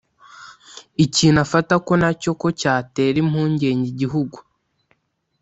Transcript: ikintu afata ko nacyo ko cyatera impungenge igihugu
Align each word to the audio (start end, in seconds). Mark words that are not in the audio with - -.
ikintu 1.05 1.39
afata 1.45 1.73
ko 1.85 1.93
nacyo 2.01 2.31
ko 2.41 2.47
cyatera 2.59 3.17
impungenge 3.23 3.85
igihugu 3.93 4.37